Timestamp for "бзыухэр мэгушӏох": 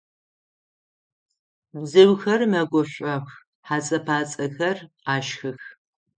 1.79-3.25